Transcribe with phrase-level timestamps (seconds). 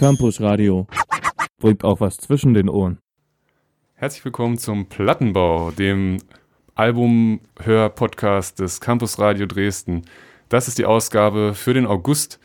[0.00, 0.86] Campus Radio.
[1.58, 3.00] Bringt auch was zwischen den Ohren.
[3.96, 6.16] Herzlich willkommen zum Plattenbau, dem
[6.74, 10.06] Albumhör-Podcast des Campus Radio Dresden.
[10.48, 12.40] Das ist die Ausgabe für den August.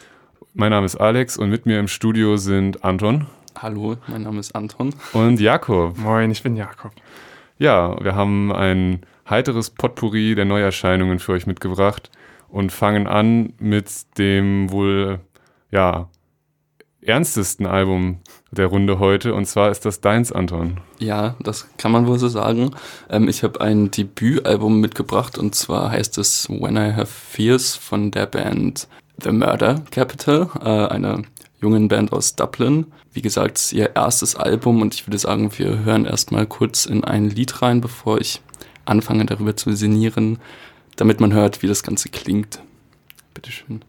[0.54, 3.28] Mein Name ist Alex und mit mir im Studio sind Anton.
[3.58, 4.94] Hallo, mein Name ist Anton.
[5.14, 5.98] Und Jakob.
[5.98, 6.92] Moin, ich bin Jakob.
[7.58, 9.00] Ja, wir haben ein
[9.30, 12.12] heiteres Potpourri der Neuerscheinungen für euch mitgebracht
[12.50, 15.22] und fangen an mit dem wohl,
[15.72, 16.10] ja,
[17.08, 18.20] ernstesten Album
[18.52, 20.80] der Runde heute und zwar ist das deins, Anton.
[21.00, 22.72] Ja, das kann man wohl so sagen.
[23.10, 28.12] Ähm, ich habe ein Debütalbum mitgebracht und zwar heißt es When I Have Fears von
[28.12, 28.88] der Band
[29.22, 31.22] The Murder Capital, äh, einer
[31.62, 32.88] jungen Band aus Dublin.
[33.14, 37.30] Wie gesagt, ihr erstes Album und ich würde sagen, wir hören erstmal kurz in ein
[37.30, 38.42] Lied rein, bevor ich
[38.86, 40.40] anfange darüber zu sinnieren,
[40.96, 42.60] damit man hört, wie das Ganze klingt.
[43.34, 43.84] Bitteschön.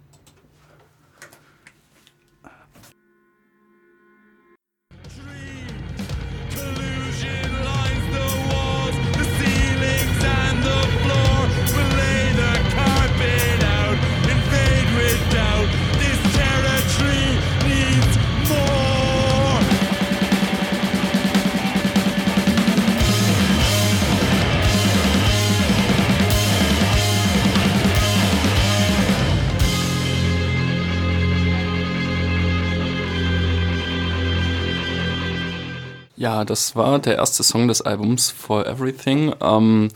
[36.45, 39.35] Das war der erste Song des Albums For Everything.
[39.41, 39.89] Ähm,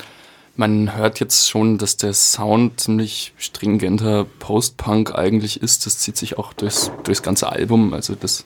[0.56, 5.86] man hört jetzt schon, dass der Sound ziemlich stringenter Post-Punk eigentlich ist.
[5.86, 7.94] Das zieht sich auch durchs, durchs ganze Album.
[7.94, 8.44] Also das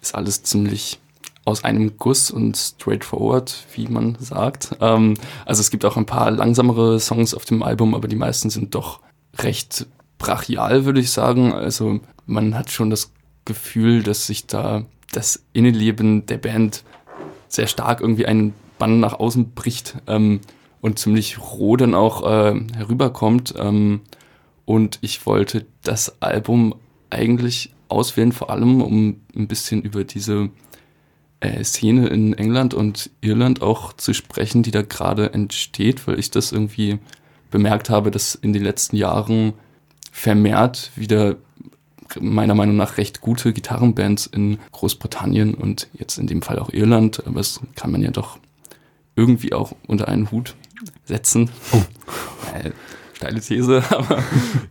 [0.00, 0.98] ist alles ziemlich
[1.44, 4.76] aus einem Guss und straightforward, wie man sagt.
[4.80, 8.50] Ähm, also es gibt auch ein paar langsamere Songs auf dem Album, aber die meisten
[8.50, 9.00] sind doch
[9.38, 9.86] recht
[10.18, 11.52] brachial, würde ich sagen.
[11.52, 13.12] Also man hat schon das
[13.44, 16.82] Gefühl, dass sich da das Innenleben der Band
[17.48, 20.40] sehr stark irgendwie einen Bann nach außen bricht ähm,
[20.80, 23.54] und ziemlich roh dann auch äh, herüberkommt.
[23.58, 24.00] Ähm,
[24.64, 26.74] und ich wollte das Album
[27.10, 30.50] eigentlich auswählen, vor allem um ein bisschen über diese
[31.40, 36.30] äh, Szene in England und Irland auch zu sprechen, die da gerade entsteht, weil ich
[36.30, 36.98] das irgendwie
[37.50, 39.52] bemerkt habe, dass in den letzten Jahren
[40.10, 41.36] vermehrt wieder
[42.20, 47.26] meiner Meinung nach recht gute Gitarrenbands in Großbritannien und jetzt in dem Fall auch Irland,
[47.26, 48.38] aber das kann man ja doch
[49.16, 50.54] irgendwie auch unter einen Hut
[51.04, 51.50] setzen.
[51.72, 51.82] Oh.
[52.54, 52.70] Äh,
[53.14, 54.22] steile These, aber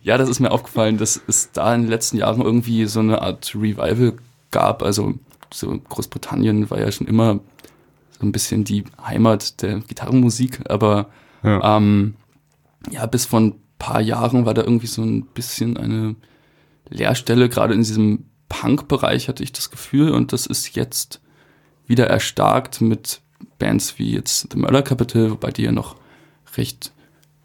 [0.03, 3.21] ja, das ist mir aufgefallen, dass es da in den letzten Jahren irgendwie so eine
[3.21, 4.13] Art Revival
[4.51, 4.83] gab.
[4.83, 5.15] Also
[5.53, 7.39] so Großbritannien war ja schon immer
[8.19, 11.09] so ein bisschen die Heimat der Gitarrenmusik, aber
[11.43, 12.15] ja, ähm,
[12.91, 16.15] ja bis vor ein paar Jahren war da irgendwie so ein bisschen eine
[16.89, 21.21] Leerstelle, gerade in diesem Punk-Bereich hatte ich das Gefühl und das ist jetzt
[21.87, 23.21] wieder erstarkt mit
[23.59, 25.95] Bands wie jetzt The Murder Capital, wobei die ja noch
[26.57, 26.91] recht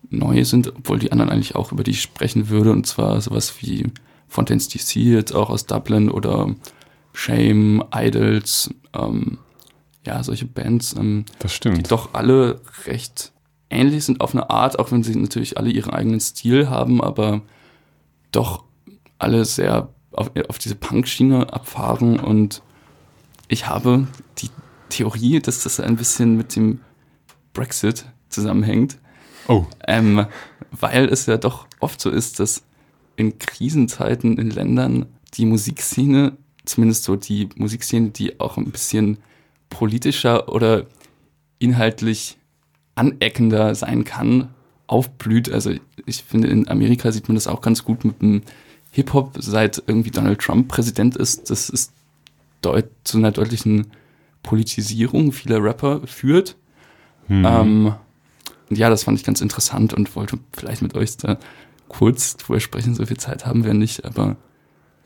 [0.08, 3.86] neu sind, obwohl die anderen eigentlich auch über die sprechen würde und zwar sowas wie
[4.28, 6.54] Fontaines DC jetzt auch aus Dublin oder
[7.12, 9.38] Shame, Idols, ähm,
[10.06, 11.78] ja, solche Bands, ähm, das stimmt.
[11.78, 13.32] die doch alle recht
[13.68, 17.42] ähnlich sind auf eine Art, auch wenn sie natürlich alle ihren eigenen Stil haben, aber
[18.32, 18.64] doch
[19.20, 22.62] alle sehr auf, auf diese Punk-Schiene abfahren und
[23.48, 24.06] ich habe
[24.38, 24.50] die
[24.88, 26.80] Theorie, dass das ein bisschen mit dem
[27.52, 28.98] Brexit zusammenhängt.
[29.48, 29.66] Oh.
[29.86, 30.26] Ähm,
[30.70, 32.62] weil es ja doch oft so ist, dass
[33.16, 39.18] in Krisenzeiten in Ländern die Musikszene, zumindest so die Musikszene, die auch ein bisschen
[39.68, 40.86] politischer oder
[41.58, 42.38] inhaltlich
[42.94, 44.48] aneckender sein kann,
[44.86, 45.50] aufblüht.
[45.50, 45.72] Also
[46.06, 48.42] ich finde, in Amerika sieht man das auch ganz gut mit dem
[48.92, 51.92] Hip-Hop seit irgendwie Donald Trump Präsident ist, das ist
[53.04, 53.86] zu einer deutlichen
[54.42, 56.56] Politisierung vieler Rapper führt.
[57.28, 57.44] Mhm.
[57.46, 57.94] Ähm,
[58.70, 61.38] ja, das fand ich ganz interessant und wollte vielleicht mit euch da
[61.88, 62.94] kurz drüber sprechen.
[62.94, 64.36] So viel Zeit haben wir nicht, aber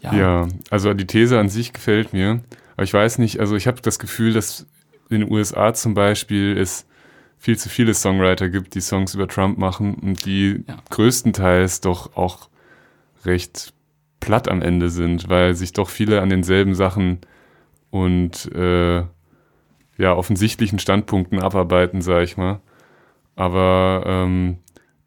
[0.00, 0.14] ja.
[0.14, 2.42] Ja, also die These an sich gefällt mir.
[2.74, 4.66] Aber ich weiß nicht, also ich habe das Gefühl, dass
[5.08, 6.86] in den USA zum Beispiel es
[7.38, 10.76] viel zu viele Songwriter gibt, die Songs über Trump machen und die ja.
[10.90, 12.48] größtenteils doch auch
[13.24, 13.72] recht
[14.20, 17.18] platt am Ende sind, weil sich doch viele an denselben Sachen
[17.90, 19.02] und äh,
[19.96, 22.60] ja, offensichtlichen Standpunkten abarbeiten, sag ich mal.
[23.36, 24.58] Aber ähm,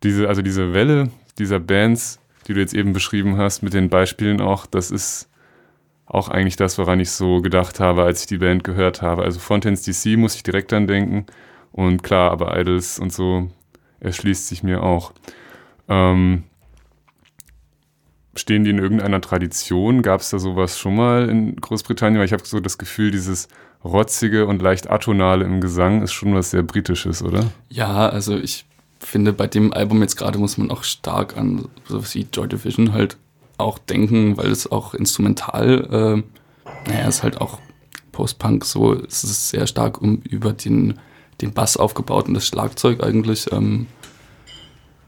[0.03, 4.41] diese, also diese Welle dieser Bands, die du jetzt eben beschrieben hast, mit den Beispielen
[4.41, 5.29] auch, das ist
[6.05, 9.23] auch eigentlich das, woran ich so gedacht habe, als ich die Band gehört habe.
[9.23, 11.25] Also Fontaines DC muss ich direkt an denken.
[11.73, 13.49] Und klar, aber Idols und so
[13.99, 15.11] erschließt sich mir auch.
[15.89, 16.43] Ähm,
[18.37, 20.01] stehen die in irgendeiner Tradition?
[20.01, 22.19] Gab es da sowas schon mal in Großbritannien?
[22.19, 23.47] Weil ich habe so das Gefühl, dieses
[23.83, 27.51] rotzige und leicht atonale im Gesang ist schon was sehr Britisches, oder?
[27.69, 28.65] Ja, also ich
[28.99, 32.93] finde, bei dem Album jetzt gerade muss man auch stark an sowas wie Joy Division
[32.93, 33.17] halt
[33.57, 37.59] auch denken, weil es auch instrumental, äh, naja, ist halt auch
[38.11, 40.99] Post-Punk so, es ist sehr stark um über den,
[41.41, 43.51] den Bass aufgebaut und das Schlagzeug eigentlich.
[43.51, 43.87] Ähm,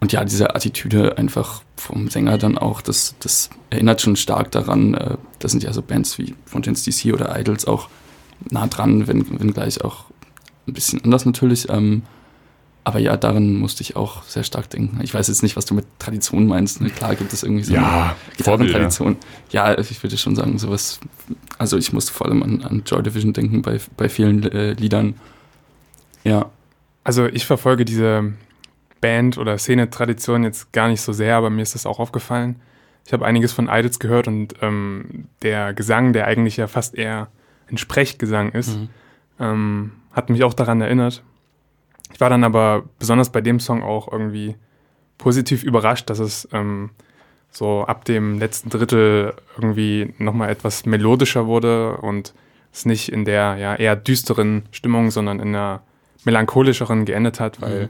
[0.02, 4.94] und ja, diese Attitüde einfach vom Sänger dann auch, das, das erinnert schon stark daran,
[4.94, 7.90] äh, das sind ja so Bands wie Fontaine's DC oder Idols auch
[8.50, 10.06] nah dran, wenn, wenn gleich auch
[10.68, 11.70] ein bisschen anders natürlich.
[11.70, 12.04] Ähm,
[12.86, 15.00] aber ja, daran musste ich auch sehr stark denken.
[15.04, 16.82] Ich weiß jetzt nicht, was du mit Tradition meinst.
[16.82, 16.90] Ne?
[16.90, 19.18] Klar gibt es irgendwie so ja, eine Tradition.
[19.52, 21.00] Ja, ich würde schon sagen, sowas.
[21.58, 25.16] Also ich musste vor allem an, an Joy Division denken bei, bei vielen äh, Liedern.
[26.24, 26.50] Ja.
[27.04, 28.34] Also ich verfolge diese
[29.02, 32.58] Band- oder Szene-Tradition jetzt gar nicht so sehr, aber mir ist das auch aufgefallen.
[33.06, 37.28] Ich habe einiges von Idols gehört und ähm, der Gesang, der eigentlich ja fast eher
[37.72, 38.90] ein Sprechgesang ist, mhm.
[39.40, 41.24] ähm, hat mich auch daran erinnert.
[42.14, 44.56] Ich war dann aber besonders bei dem Song auch irgendwie
[45.18, 46.92] positiv überrascht, dass es ähm,
[47.52, 52.34] so ab dem letzten Drittel irgendwie nochmal etwas melodischer wurde und
[52.72, 55.82] es nicht in der ja eher düsteren Stimmung, sondern in einer
[56.26, 57.88] melancholischeren geendet hat, weil mhm.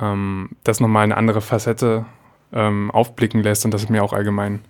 [0.00, 2.06] Ähm, das nochmal eine andere Facette
[2.52, 4.60] ähm, aufblicken lässt und das ist mir auch allgemein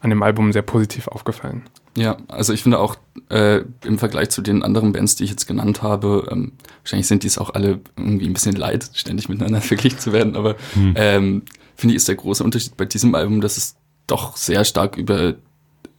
[0.00, 1.62] an dem Album sehr positiv aufgefallen.
[1.96, 2.96] Ja, also ich finde auch
[3.30, 6.52] äh, im Vergleich zu den anderen Bands, die ich jetzt genannt habe, ähm,
[6.82, 10.36] wahrscheinlich sind die es auch alle irgendwie ein bisschen leid, ständig miteinander verglichen zu werden,
[10.36, 10.94] aber hm.
[10.96, 11.42] ähm,
[11.74, 15.34] finde ich, ist der große Unterschied bei diesem Album, dass es doch sehr stark über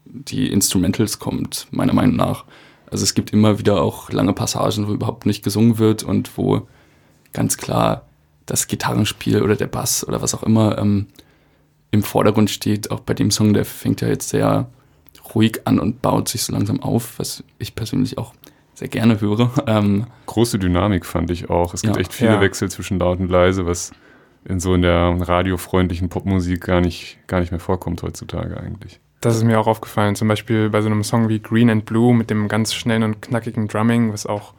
[0.05, 2.45] die Instrumentals kommt, meiner Meinung nach.
[2.89, 6.67] Also es gibt immer wieder auch lange Passagen, wo überhaupt nicht gesungen wird und wo
[7.33, 8.06] ganz klar
[8.47, 11.07] das Gitarrenspiel oder der Bass oder was auch immer ähm,
[11.91, 12.89] im Vordergrund steht.
[12.89, 14.69] Auch bei dem Song, der fängt ja jetzt sehr
[15.35, 18.33] ruhig an und baut sich so langsam auf, was ich persönlich auch
[18.73, 19.51] sehr gerne höre.
[19.67, 21.73] Ähm, Große Dynamik fand ich auch.
[21.73, 22.41] Es gibt ja, echt viele ja.
[22.41, 23.91] Wechsel zwischen laut und leise, was
[24.45, 29.01] in so in der radiofreundlichen Popmusik gar nicht, gar nicht mehr vorkommt heutzutage eigentlich.
[29.19, 32.13] Das ist mir auch aufgefallen, zum Beispiel bei so einem Song wie Green and Blue
[32.13, 34.53] mit dem ganz schnellen und knackigen Drumming, was auch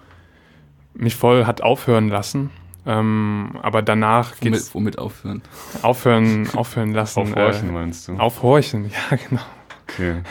[0.94, 2.50] mich voll hat aufhören lassen.
[2.88, 5.42] Ähm, aber danach geht womit, womit aufhören?
[5.82, 7.20] Aufhören, aufhören lassen.
[7.20, 8.16] Aufhorchen äh, meinst du?
[8.16, 9.42] Aufhorchen, ja genau.
[9.88, 10.22] Okay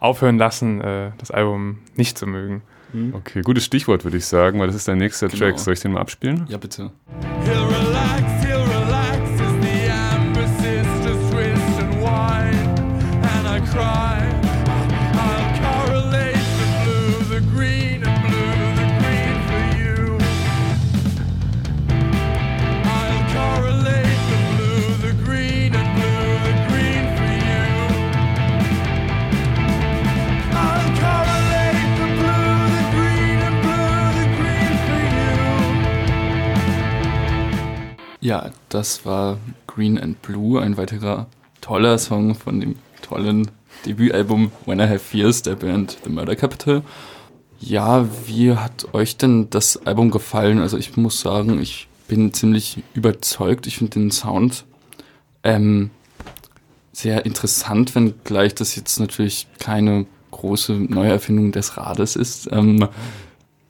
[0.00, 2.62] aufhören lassen, äh, das Album nicht zu mögen.
[2.92, 3.14] Mhm.
[3.14, 5.44] Okay, gutes Stichwort würde ich sagen, weil das ist dein nächster genau.
[5.44, 5.58] Track.
[5.60, 6.46] Soll ich den mal abspielen?
[6.48, 6.90] Ja, bitte.
[38.30, 41.26] Ja, das war Green and Blue, ein weiterer
[41.60, 43.50] toller Song von dem tollen
[43.84, 46.82] Debütalbum When I Have Fears der Band The Murder Capital.
[47.58, 50.60] Ja, wie hat euch denn das Album gefallen?
[50.60, 53.66] Also ich muss sagen, ich bin ziemlich überzeugt.
[53.66, 54.64] Ich finde den Sound
[55.42, 55.90] ähm,
[56.92, 62.48] sehr interessant, wenngleich das jetzt natürlich keine große Neuerfindung des Rades ist.
[62.52, 62.86] Ähm,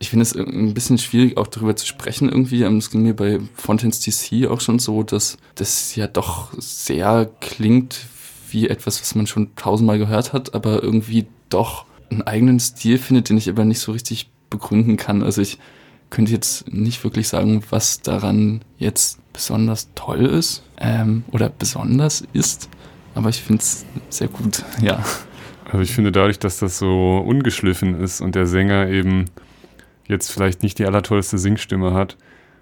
[0.01, 2.63] ich finde es ein bisschen schwierig, auch darüber zu sprechen irgendwie.
[2.63, 7.31] Ähm, es ging mir bei Fontaine's DC auch schon so, dass das ja doch sehr
[7.41, 8.07] klingt
[8.51, 13.29] wie etwas, was man schon tausendmal gehört hat, aber irgendwie doch einen eigenen Stil findet,
[13.29, 15.23] den ich aber nicht so richtig begründen kann.
[15.23, 15.59] Also ich
[16.09, 22.71] könnte jetzt nicht wirklich sagen, was daran jetzt besonders toll ist ähm, oder besonders ist,
[23.15, 25.05] aber ich finde es sehr gut, ja.
[25.67, 29.27] Also ich finde dadurch, dass das so ungeschliffen ist und der Sänger eben
[30.11, 32.17] jetzt vielleicht nicht die allertollste Singstimme hat,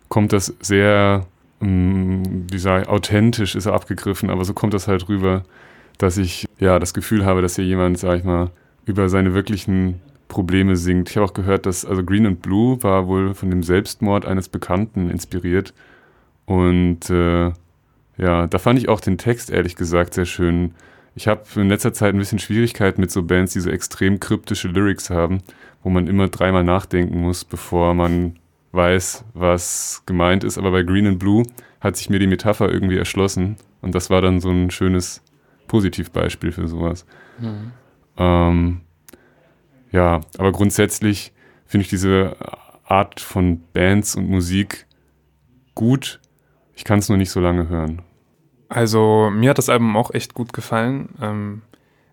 [0.08, 1.26] kommt das sehr,
[1.60, 5.44] ähm, wie sage ich, authentisch ist er abgegriffen, aber so kommt das halt rüber,
[5.96, 8.50] dass ich ja das Gefühl habe, dass hier jemand, sag ich mal,
[8.84, 11.10] über seine wirklichen Probleme singt.
[11.10, 14.48] Ich habe auch gehört, dass also Green and Blue war wohl von dem Selbstmord eines
[14.48, 15.74] Bekannten inspiriert.
[16.46, 17.52] Und äh,
[18.18, 20.74] ja, da fand ich auch den Text ehrlich gesagt sehr schön.
[21.14, 24.68] Ich habe in letzter Zeit ein bisschen Schwierigkeiten mit so Bands, die so extrem kryptische
[24.68, 25.40] Lyrics haben
[25.82, 28.38] wo man immer dreimal nachdenken muss, bevor man
[28.72, 30.58] weiß, was gemeint ist.
[30.58, 31.44] Aber bei Green and Blue
[31.80, 35.22] hat sich mir die Metapher irgendwie erschlossen und das war dann so ein schönes
[35.68, 37.06] Positivbeispiel für sowas.
[37.38, 37.72] Mhm.
[38.16, 38.80] Ähm,
[39.92, 41.32] ja, aber grundsätzlich
[41.66, 42.36] finde ich diese
[42.84, 44.86] Art von Bands und Musik
[45.74, 46.20] gut.
[46.74, 48.02] Ich kann es nur nicht so lange hören.
[48.68, 51.10] Also mir hat das Album auch echt gut gefallen.
[51.20, 51.62] Ähm,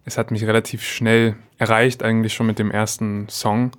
[0.05, 3.71] es hat mich relativ schnell erreicht, eigentlich schon mit dem ersten Song.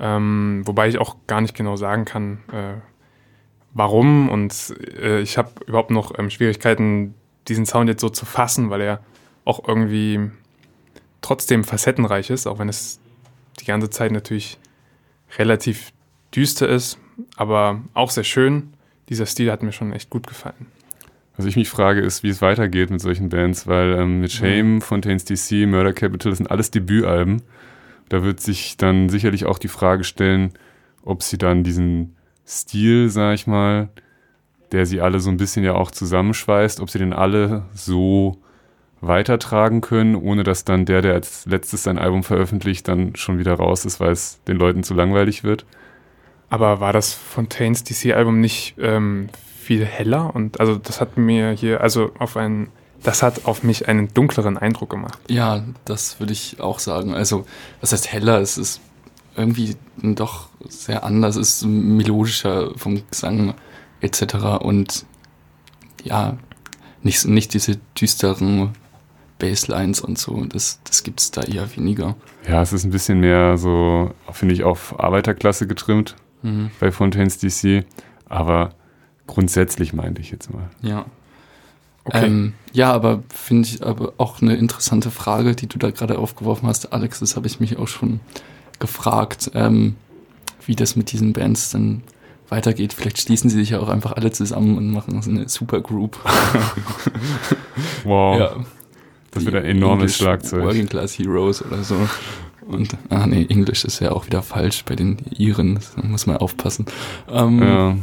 [0.00, 2.80] Ähm, wobei ich auch gar nicht genau sagen kann, äh,
[3.72, 4.30] warum.
[4.30, 7.14] Und äh, ich habe überhaupt noch ähm, Schwierigkeiten,
[7.48, 9.00] diesen Sound jetzt so zu fassen, weil er
[9.44, 10.30] auch irgendwie
[11.20, 12.98] trotzdem facettenreich ist, auch wenn es
[13.60, 14.58] die ganze Zeit natürlich
[15.38, 15.92] relativ
[16.34, 16.98] düster ist,
[17.36, 18.74] aber auch sehr schön.
[19.08, 20.66] Dieser Stil hat mir schon echt gut gefallen.
[21.36, 24.76] Was ich mich frage, ist, wie es weitergeht mit solchen Bands, weil ähm, mit Shame,
[24.76, 24.80] Mhm.
[24.82, 27.42] Fontaines DC, Murder Capital, das sind alles Debütalben.
[28.08, 30.52] Da wird sich dann sicherlich auch die Frage stellen,
[31.02, 33.88] ob sie dann diesen Stil, sag ich mal,
[34.72, 38.38] der sie alle so ein bisschen ja auch zusammenschweißt, ob sie den alle so
[39.00, 43.54] weitertragen können, ohne dass dann der, der als letztes sein Album veröffentlicht, dann schon wieder
[43.54, 45.64] raus ist, weil es den Leuten zu langweilig wird.
[46.50, 49.28] Aber war das Fontaines DC-Album nicht ähm,
[49.62, 50.34] viel heller?
[50.34, 52.68] Und also das hat mir hier, also auf einen,
[53.02, 55.18] das hat auf mich einen dunkleren Eindruck gemacht.
[55.28, 57.14] Ja, das würde ich auch sagen.
[57.14, 57.46] Also,
[57.80, 58.40] was heißt heller?
[58.40, 58.80] Es ist
[59.36, 63.54] irgendwie doch sehr anders, es ist melodischer vom Gesang
[64.00, 64.34] etc.
[64.60, 65.06] Und
[66.04, 66.36] ja,
[67.02, 68.72] nicht, nicht diese düsteren
[69.38, 70.44] Basslines und so.
[70.44, 72.14] Das, das gibt es da eher weniger.
[72.46, 76.14] Ja, es ist ein bisschen mehr so, finde ich, auf Arbeiterklasse getrimmt.
[76.42, 76.70] Mhm.
[76.80, 77.84] bei Fontaines DC,
[78.28, 78.70] aber
[79.26, 80.68] grundsätzlich meinte ich jetzt mal.
[80.82, 81.04] Ja.
[82.04, 82.26] Okay.
[82.26, 86.66] Ähm, ja, aber finde ich aber auch eine interessante Frage, die du da gerade aufgeworfen
[86.68, 87.20] hast, Alex.
[87.20, 88.18] Das habe ich mich auch schon
[88.80, 89.94] gefragt, ähm,
[90.66, 92.02] wie das mit diesen Bands dann
[92.48, 92.92] weitergeht.
[92.92, 96.18] Vielleicht schließen sie sich ja auch einfach alle zusammen und machen so eine Supergroup.
[98.04, 98.56] Wow, Ja.
[99.30, 100.64] das wird ein enormes English Schlagzeug.
[100.64, 101.96] Working Class Heroes oder so.
[102.66, 106.36] Und, ah nee, Englisch ist ja auch wieder falsch bei den Iren, da muss man
[106.36, 106.86] aufpassen.
[107.28, 107.96] Ähm, Ja,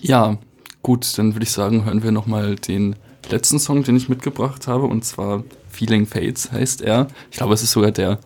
[0.00, 0.38] Ja,
[0.82, 2.96] gut, dann würde ich sagen, hören wir nochmal den
[3.28, 7.08] letzten Song, den ich mitgebracht habe, und zwar Feeling Fades heißt er.
[7.30, 8.18] Ich glaube, es ist sogar der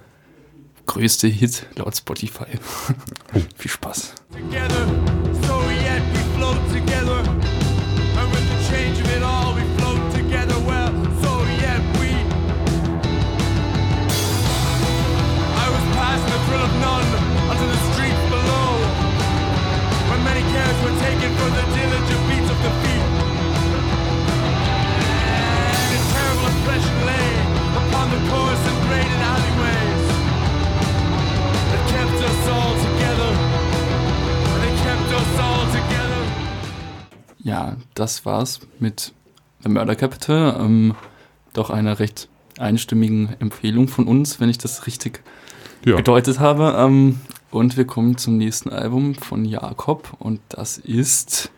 [0.87, 2.47] größte Hit laut Spotify.
[3.57, 4.15] Viel Spaß.
[4.55, 5.14] together.
[37.45, 39.13] Ja, das war's mit
[39.63, 40.57] The Murder Capital.
[40.59, 40.95] Ähm,
[41.53, 45.23] doch einer recht einstimmigen Empfehlung von uns, wenn ich das richtig
[45.85, 45.97] ja.
[45.97, 46.75] gedeutet habe.
[46.77, 47.21] Ähm,
[47.51, 51.51] und wir kommen zum nächsten Album von Jakob und das ist.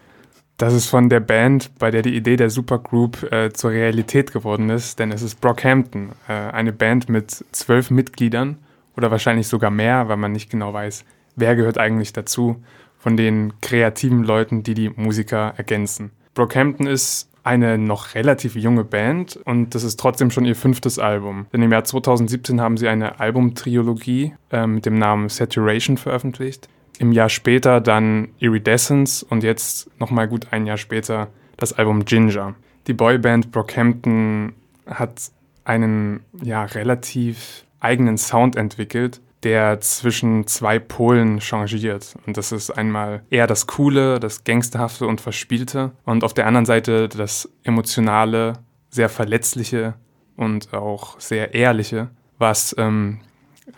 [0.59, 4.71] Das ist von der Band, bei der die Idee der Supergroup äh, zur Realität geworden
[4.71, 8.57] ist, denn es ist Brockhampton, äh, eine Band mit zwölf Mitgliedern
[8.97, 11.05] oder wahrscheinlich sogar mehr, weil man nicht genau weiß,
[11.37, 12.57] wer gehört eigentlich dazu,
[12.99, 16.11] von den kreativen Leuten, die die Musiker ergänzen.
[16.35, 21.47] Brockhampton ist eine noch relativ junge Band und das ist trotzdem schon ihr fünftes Album.
[21.53, 26.69] Denn im Jahr 2017 haben sie eine Albumtrilogie äh, mit dem Namen Saturation veröffentlicht.
[26.99, 32.57] Im Jahr später dann Iridescence und jetzt nochmal gut ein Jahr später das Album Ginger.
[32.89, 34.55] Die Boyband Brockhampton
[34.87, 35.31] hat
[35.65, 42.15] einen ja relativ eigenen Sound entwickelt, der zwischen zwei Polen changiert.
[42.27, 46.67] Und das ist einmal eher das Coole, das Gangsterhafte und Verspielte und auf der anderen
[46.67, 48.55] Seite das Emotionale,
[48.91, 49.95] sehr Verletzliche
[50.37, 53.21] und auch sehr Ehrliche, was ähm,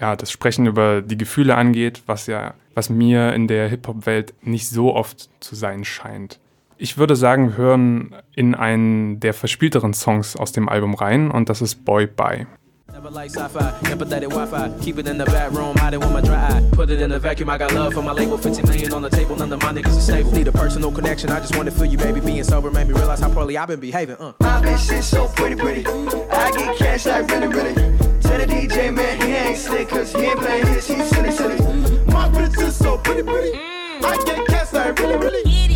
[0.00, 4.69] ja, das Sprechen über die Gefühle angeht, was ja, was mir in der Hip-Hop-Welt nicht
[4.69, 6.38] so oft zu sein scheint.
[6.77, 11.49] Ich würde sagen, wir hören in einen der verspielteren Songs aus dem Album rein und
[11.49, 12.47] das ist Boy Bye.
[12.99, 14.76] Never like sci-fi, empathetic Wi-Fi.
[14.83, 16.69] Keep it in the bedroom, hide it with my dry eye.
[16.73, 18.37] Put it in the vacuum, I got love for my label.
[18.37, 20.33] 15 million on the table, none of my niggas is stable.
[20.33, 22.19] Need a personal connection, I just wanna feel you, baby.
[22.19, 24.17] Being sober made me realize how poorly I've been behaving.
[24.17, 24.33] Uh.
[24.40, 25.87] My bitch is so pretty, pretty.
[25.87, 27.75] I get cash like really, really.
[28.21, 31.57] Tell the DJ man he ain't slick, cause he ain't playing his, he's silly, silly.
[32.07, 33.57] My bitch is so pretty, pretty.
[33.57, 35.68] I get cash like really, really.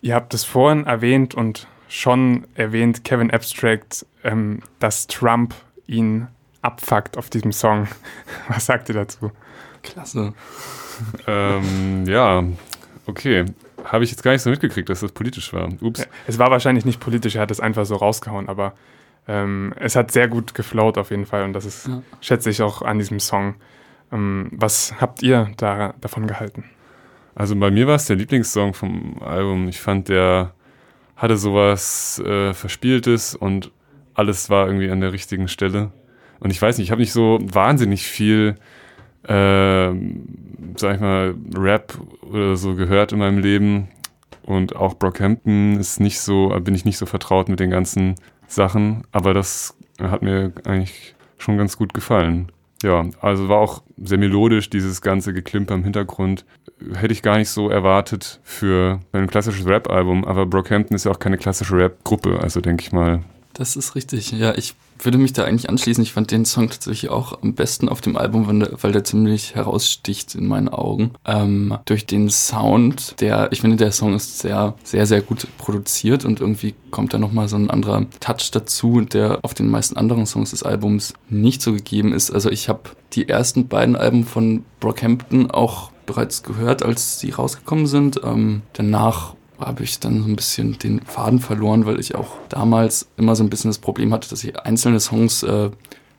[0.00, 5.54] Ihr habt es vorhin erwähnt und schon erwähnt, Kevin Abstract, ähm, dass Trump
[5.86, 6.28] ihn
[6.62, 7.88] abfuckt auf diesem Song.
[8.48, 9.30] Was sagt ihr dazu?
[9.82, 10.32] Klasse.
[11.26, 12.44] Ähm, ja,
[13.06, 13.44] okay.
[13.84, 15.68] Habe ich jetzt gar nicht so mitgekriegt, dass das politisch war.
[15.80, 16.06] Ups.
[16.26, 18.74] Es war wahrscheinlich nicht politisch, er hat es einfach so rausgehauen, aber
[19.26, 22.02] ähm, es hat sehr gut geflowt auf jeden Fall und das ist, Ja.
[22.20, 23.54] schätze ich auch an diesem Song.
[24.12, 26.64] Ähm, was habt ihr da, davon gehalten?
[27.34, 29.68] Also bei mir war es der Lieblingssong vom Album.
[29.68, 30.52] Ich fand, der
[31.16, 33.72] hatte sowas äh, Verspieltes und
[34.14, 35.92] alles war irgendwie an der richtigen Stelle.
[36.40, 38.56] Und ich weiß nicht, ich habe nicht so wahnsinnig viel,
[39.26, 43.88] ähm, sag ich mal, Rap oder so gehört in meinem Leben.
[44.42, 48.16] Und auch Brockhampton ist nicht so, bin ich nicht so vertraut mit den ganzen
[48.48, 49.04] Sachen.
[49.12, 52.50] Aber das hat mir eigentlich schon ganz gut gefallen.
[52.82, 56.44] Ja, also war auch sehr melodisch, dieses ganze Geklimper im Hintergrund.
[56.94, 61.18] Hätte ich gar nicht so erwartet für ein klassisches Rap-Album, aber Brockhampton ist ja auch
[61.18, 63.22] keine klassische Rap-Gruppe, also denke ich mal.
[63.54, 64.32] Das ist richtig.
[64.32, 66.02] Ja, ich würde mich da eigentlich anschließen.
[66.02, 68.46] Ich fand den Song tatsächlich auch am besten auf dem Album,
[68.80, 71.12] weil der, ziemlich heraussticht in meinen Augen.
[71.24, 76.24] Ähm, durch den Sound, der, ich finde, der Song ist sehr, sehr, sehr gut produziert
[76.24, 80.26] und irgendwie kommt da nochmal so ein anderer Touch dazu, der auf den meisten anderen
[80.26, 82.30] Songs des Albums nicht so gegeben ist.
[82.30, 87.86] Also ich habe die ersten beiden Alben von Brockhampton auch bereits gehört, als sie rausgekommen
[87.86, 88.20] sind.
[88.24, 89.34] Ähm, danach
[89.66, 93.42] habe ich dann so ein bisschen den Faden verloren, weil ich auch damals immer so
[93.42, 95.70] ein bisschen das Problem hatte, dass ich einzelne Songs äh,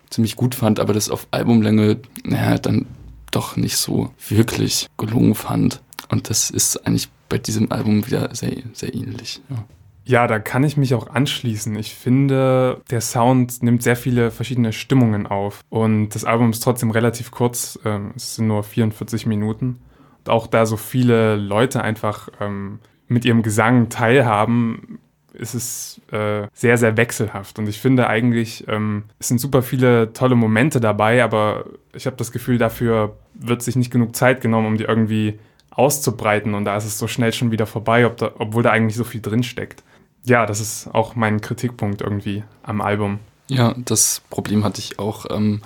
[0.10, 2.86] ziemlich gut fand, aber das auf Albumlänge naja, dann
[3.32, 5.82] doch nicht so wirklich gelungen fand.
[6.10, 9.42] Und das ist eigentlich bei diesem Album wieder sehr, sehr ähnlich.
[9.50, 9.66] Ja.
[10.06, 11.76] Ja, da kann ich mich auch anschließen.
[11.78, 15.62] Ich finde, der Sound nimmt sehr viele verschiedene Stimmungen auf.
[15.70, 17.80] Und das Album ist trotzdem relativ kurz.
[17.86, 19.80] Ähm, es sind nur 44 Minuten.
[20.20, 25.00] Und auch da so viele Leute einfach ähm, mit ihrem Gesang teilhaben,
[25.34, 27.58] ist es äh, sehr, sehr wechselhaft.
[27.58, 32.16] Und ich finde eigentlich, ähm, es sind super viele tolle Momente dabei, aber ich habe
[32.18, 35.40] das Gefühl, dafür wird sich nicht genug Zeit genommen, um die irgendwie
[35.72, 36.54] auszubreiten.
[36.54, 39.04] Und da ist es so schnell schon wieder vorbei, ob da, obwohl da eigentlich so
[39.04, 39.84] viel drinsteckt.
[40.24, 43.20] Ja, das ist auch mein Kritikpunkt irgendwie am Album.
[43.48, 45.26] Ja, das Problem hatte ich auch.
[45.30, 45.62] Ähm,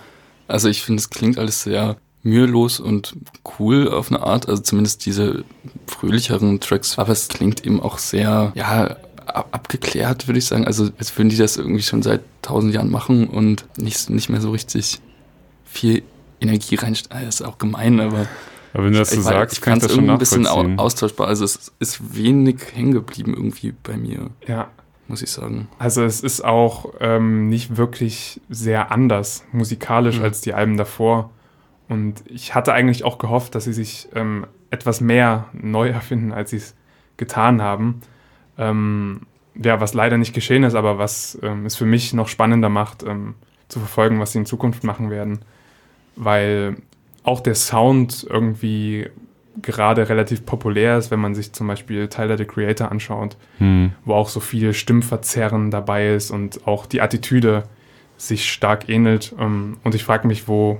[0.47, 3.15] also ich finde, es klingt alles sehr mühelos und
[3.59, 5.45] cool auf eine Art, also zumindest diese
[5.87, 10.65] fröhlicheren Tracks, aber es klingt eben auch sehr, ja, ab abgeklärt, würde ich sagen.
[10.65, 14.41] Also als würden die das irgendwie schon seit tausend Jahren machen und nicht, nicht mehr
[14.41, 14.99] so richtig
[15.65, 16.03] viel
[16.39, 17.25] Energie reinstecken.
[17.25, 18.25] Das ist auch gemein, aber
[18.73, 20.79] Aber wenn du das so sagst, ich kann ich es das schon irgendwie ein bisschen
[20.79, 21.27] austauschbar.
[21.27, 24.69] Also es ist wenig hängen geblieben irgendwie bei mir, Ja,
[25.07, 25.67] muss ich sagen.
[25.79, 30.23] also es ist auch ähm, nicht wirklich sehr anders musikalisch Mhm.
[30.23, 31.31] als die Alben davor.
[31.89, 36.49] Und ich hatte eigentlich auch gehofft, dass sie sich ähm, etwas mehr neu erfinden, als
[36.49, 36.75] sie es
[37.15, 38.01] getan haben.
[38.57, 39.21] Ähm,
[39.55, 43.03] ja, was leider nicht geschehen ist, aber was ähm, es für mich noch spannender macht,
[43.03, 43.35] ähm,
[43.69, 45.39] zu verfolgen, was sie in Zukunft machen werden.
[46.15, 46.75] Weil
[47.23, 49.07] auch der Sound irgendwie
[49.61, 53.91] gerade relativ populär ist, wenn man sich zum Beispiel Tyler the Creator anschaut Hm.
[54.05, 57.63] wo auch so viel Stimmverzerren dabei ist und auch die Attitüde
[58.17, 59.33] sich stark ähnelt.
[59.39, 60.79] Ähm, Und ich frage mich, wo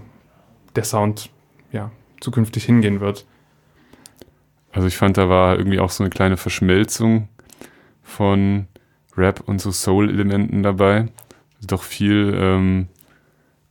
[0.78, 1.30] der Sound
[1.72, 3.26] ja, zukünftig hingehen wird.
[4.72, 7.28] Also ich fand, da war irgendwie auch so eine kleine Verschmelzung
[8.04, 8.68] von
[9.18, 11.08] Rap und so Soul-Elementen dabei.
[11.56, 12.88] Also doch viel ähm,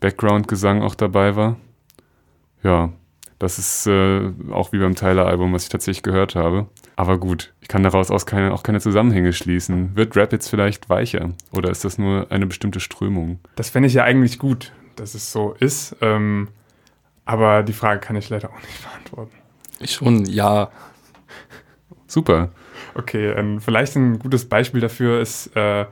[0.01, 1.57] Background-Gesang auch dabei war.
[2.63, 2.93] Ja,
[3.39, 6.67] das ist äh, auch wie beim Tyler-Album, was ich tatsächlich gehört habe.
[6.97, 9.95] Aber gut, ich kann daraus auch keine, auch keine Zusammenhänge schließen.
[9.95, 11.31] Wird Rap jetzt vielleicht weicher?
[11.53, 13.39] Oder ist das nur eine bestimmte Strömung?
[13.55, 15.97] Das fände ich ja eigentlich gut, dass es so ist.
[16.01, 16.49] Ähm,
[17.27, 19.37] aber die Frage kann ich leider auch nicht beantworten.
[19.81, 20.71] Ich schon, ja.
[22.07, 22.51] Super.
[22.95, 25.85] Okay, ähm, vielleicht ein gutes Beispiel dafür ist äh,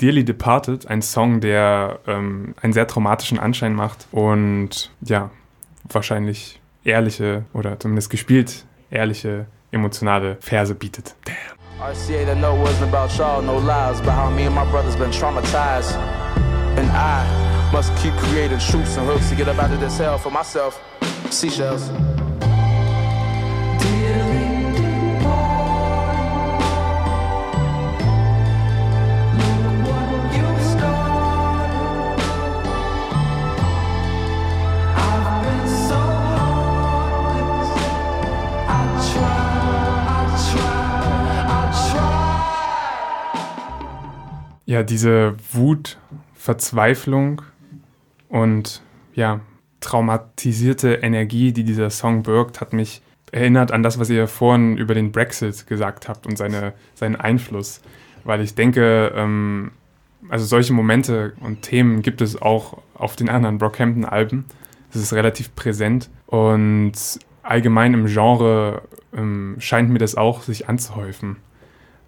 [0.00, 5.30] Dearly Departed, ein Song, der ähm, einen sehr traumatischen Anschein macht und ja,
[5.84, 11.14] wahrscheinlich ehrliche oder zumindest gespielt ehrliche, emotionale Verse bietet.
[11.80, 15.10] RCA that know wasn't about y'all, no lies, but how me and my brothers been
[15.10, 15.96] traumatized.
[16.76, 20.18] And I must keep creating truths and hooks to get up out of this hell
[20.18, 20.78] for myself.
[21.30, 21.90] Seashells.
[44.66, 45.98] Ja, diese Wut,
[46.34, 47.42] Verzweiflung
[48.32, 48.80] und
[49.12, 49.40] ja,
[49.80, 54.94] traumatisierte Energie, die dieser Song birgt, hat mich erinnert an das, was ihr vorhin über
[54.94, 57.82] den Brexit gesagt habt und seine, seinen Einfluss.
[58.24, 59.72] Weil ich denke, ähm,
[60.30, 64.46] also solche Momente und Themen gibt es auch auf den anderen Brockhampton-Alben.
[64.94, 66.94] Es ist relativ präsent und
[67.42, 68.80] allgemein im Genre
[69.14, 71.36] ähm, scheint mir das auch sich anzuhäufen.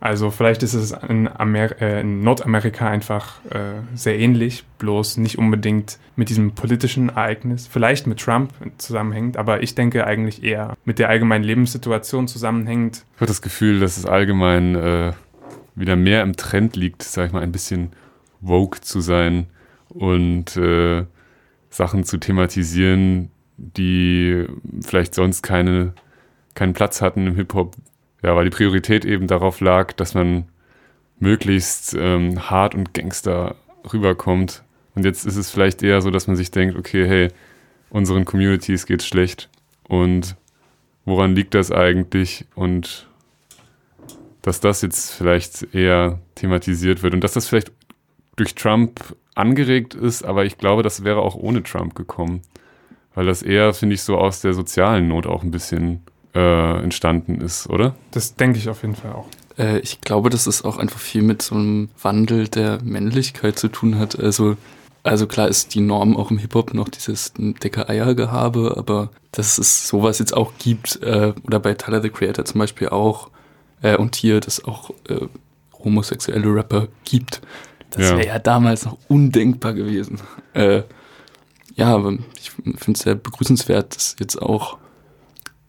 [0.05, 5.39] Also vielleicht ist es in, Amer äh, in Nordamerika einfach äh, sehr ähnlich, bloß nicht
[5.39, 10.99] unbedingt mit diesem politischen Ereignis, vielleicht mit Trump zusammenhängt, aber ich denke eigentlich eher mit
[10.99, 13.07] der allgemeinen Lebenssituation zusammenhängt.
[13.15, 15.13] Ich habe das Gefühl, dass es allgemein äh,
[15.75, 17.95] wieder mehr im Trend liegt, sag ich mal, ein bisschen
[18.43, 19.47] woke zu sein
[19.89, 21.07] und äh,
[21.71, 24.45] Sachen zu thematisieren, die
[24.83, 25.95] vielleicht sonst keine,
[26.55, 27.75] keinen Platz hatten im Hip-Hop,
[28.25, 30.47] ja, weil die Priorität eben darauf lag, dass man
[31.19, 33.55] möglichst ähm, hart und Gangster
[33.93, 34.63] rüberkommt.
[34.95, 37.29] Und jetzt ist es vielleicht eher so, dass man sich denkt, okay, hey,
[37.91, 39.51] unseren Communities geht's schlecht
[39.89, 40.37] und
[41.05, 42.47] woran liegt das eigentlich?
[42.55, 43.07] Und
[44.41, 47.73] dass das jetzt vielleicht eher thematisiert wird und dass das vielleicht
[48.37, 52.41] durch Trump angeregt ist, aber ich glaube, das wäre auch ohne Trump gekommen.
[53.15, 56.03] Weil das eher, finde ich, so aus der sozialen Not auch ein bisschen
[56.35, 57.95] äh, entstanden ist, oder?
[58.11, 59.27] Das denke ich auf jeden Fall auch.
[59.59, 63.69] Äh, ich glaube, dass es auch einfach viel mit so einem Wandel der Männlichkeit zu
[63.69, 64.19] tun hat.
[64.19, 64.57] Also,
[65.03, 69.87] also klar ist die Norm auch im Hip-Hop noch dieses dicke Eiergehabe, aber dass es
[69.89, 73.31] sowas jetzt auch gibt, äh, oder bei Tyler the Creator zum Beispiel auch,
[73.83, 75.27] äh, und hier, dass auch äh,
[75.85, 77.43] homosexuelle Rapper gibt.
[77.91, 78.17] Das Ja.
[78.17, 80.19] wäre ja damals noch undenkbar gewesen.
[80.55, 80.83] Äh,
[81.77, 84.79] ja, aber ich finde es sehr begrüßenswert, dass jetzt auch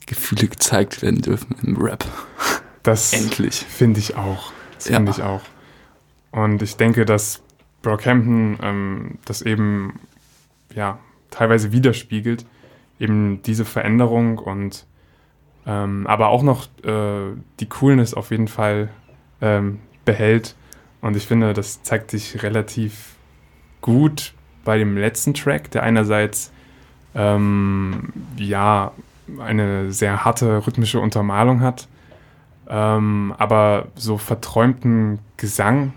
[0.06, 2.06] Gefühle gezeigt werden dürfen im Rap.
[2.84, 3.56] Das Endlich.
[3.68, 4.52] finde ich auch.
[4.76, 4.98] Das Ja.
[4.98, 5.42] finde ich auch.
[6.32, 7.42] Und ich denke, dass
[7.82, 10.00] Brockhampton ähm, das eben
[10.74, 11.00] ja
[11.32, 12.46] teilweise widerspiegelt,
[13.00, 14.86] eben diese Veränderung und
[15.68, 18.90] ähm, aber auch noch äh, die Coolness auf jeden Fall
[19.42, 20.56] ähm, behält.
[21.02, 23.16] Und ich finde, das zeigt sich relativ
[23.82, 26.52] gut bei dem letzten Track, der einerseits
[27.16, 28.92] ähm, ja
[29.40, 31.88] eine sehr harte rhythmische Untermalung hat,
[32.68, 35.94] ähm, aber so verträumten Gesang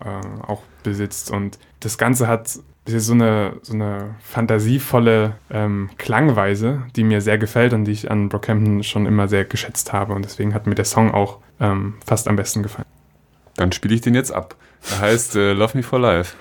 [0.00, 1.30] äh, auch besitzt.
[1.30, 2.58] Und das Ganze hat
[2.88, 8.28] so eine, so eine fantasievolle ähm, Klangweise, die mir sehr gefällt und die ich an
[8.28, 10.14] Brockhampton schon immer sehr geschätzt habe.
[10.14, 12.86] Und deswegen hat mir der Song auch ähm, fast am besten gefallen.
[13.56, 14.54] Dann spiele ich den jetzt ab.
[14.90, 16.36] Er heißt äh, Love Me for Life.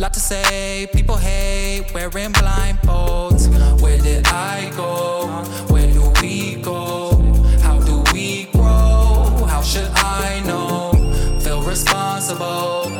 [0.00, 3.48] Lot to say, people hate wearing blindfolds.
[3.82, 5.26] Where did I go?
[5.74, 7.18] Where do we go?
[7.62, 9.44] How do we grow?
[9.48, 10.92] How should I know?
[11.40, 12.92] Feel responsible,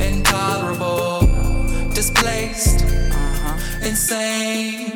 [0.00, 1.26] intolerable,
[1.92, 4.92] displaced, uh-huh, insane.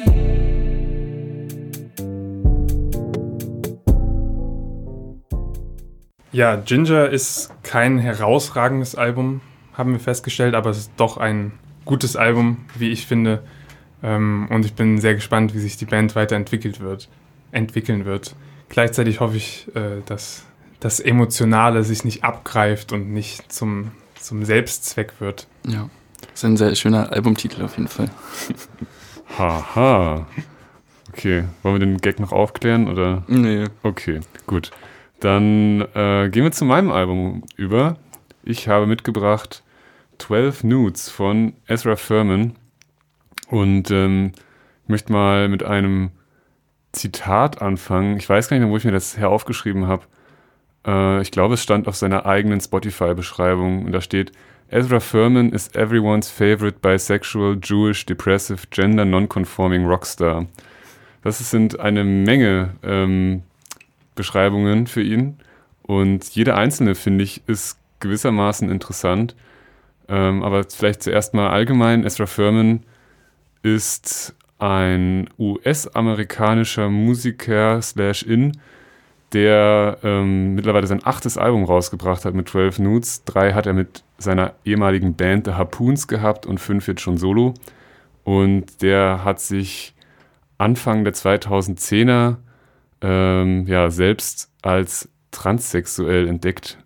[6.31, 9.41] Ja, Ginger ist kein herausragendes Album,
[9.81, 11.53] haben wir festgestellt, aber es ist doch ein
[11.85, 13.43] gutes Album, wie ich finde.
[14.03, 17.09] Ähm, und ich bin sehr gespannt, wie sich die Band weiterentwickelt wird,
[17.51, 18.37] entwickeln wird.
[18.69, 20.45] Gleichzeitig hoffe ich, äh, dass
[20.79, 25.49] das Emotionale sich nicht abgreift und nicht zum, zum Selbstzweck wird.
[25.67, 25.91] Ja,
[26.21, 28.11] das ist ein sehr schöner Albumtitel auf jeden Fall.
[29.39, 30.27] Haha.
[31.13, 33.25] Okay, wollen wir den Gag noch aufklären oder?
[33.27, 33.65] Nee.
[33.83, 34.71] Okay, gut.
[35.19, 37.97] Dann äh, gehen wir zu meinem Album über.
[38.43, 39.63] Ich habe mitgebracht
[40.21, 42.55] 12 Nudes von Ezra Furman
[43.49, 44.33] und ähm,
[44.85, 46.11] ich möchte mal mit einem
[46.93, 48.17] Zitat anfangen.
[48.17, 50.05] Ich weiß gar nicht mehr, wo ich mir das her aufgeschrieben habe.
[50.87, 54.33] Äh, ich glaube, es stand auf seiner eigenen Spotify-Beschreibung und da steht:
[54.69, 60.47] Ezra Furman is everyone's favorite bisexual, Jewish, depressive, gender non-conforming Rockstar.
[61.23, 63.43] Das sind eine Menge ähm,
[64.15, 65.39] Beschreibungen für ihn
[65.83, 69.35] und jede einzelne, finde ich, ist gewissermaßen interessant.
[70.11, 72.81] Ähm, aber vielleicht zuerst mal allgemein: Ezra Furman
[73.63, 78.59] ist ein US-amerikanischer Musiker slash in,
[79.33, 83.25] der ähm, mittlerweile sein achtes Album rausgebracht hat mit 12 Nudes.
[83.25, 87.55] Drei hat er mit seiner ehemaligen Band The Harpoons gehabt und fünf jetzt schon solo.
[88.25, 89.95] Und der hat sich
[90.59, 92.37] Anfang der 2010er
[93.01, 96.77] ähm, ja, selbst als transsexuell entdeckt